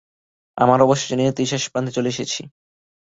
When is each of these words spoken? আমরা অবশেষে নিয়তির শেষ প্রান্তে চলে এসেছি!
আমরা 0.57 0.83
অবশেষে 0.83 1.15
নিয়তির 1.17 1.49
শেষ 1.51 1.63
প্রান্তে 1.71 1.91
চলে 1.93 2.11
এসেছি! 2.13 2.41